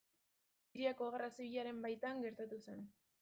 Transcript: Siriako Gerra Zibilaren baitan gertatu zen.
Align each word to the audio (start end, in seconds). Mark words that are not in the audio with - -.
Siriako 0.69 1.09
Gerra 1.15 1.29
Zibilaren 1.39 1.83
baitan 1.85 2.25
gertatu 2.25 2.59
zen. 2.65 2.81